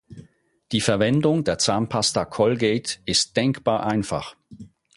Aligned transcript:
Die 0.71 0.81
Verwendung 0.81 1.43
der 1.43 1.59
Zahnpasta 1.59 2.25
Colgate 2.25 2.99
ist 3.05 3.37
denkbar 3.37 3.85
einfach. 3.85 4.35